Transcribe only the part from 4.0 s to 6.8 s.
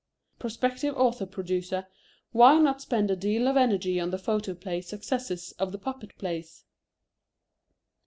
the photoplay successors of the puppet plays?